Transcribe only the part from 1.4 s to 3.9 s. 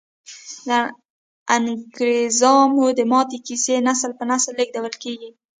انګریزامو د ماتې کیسې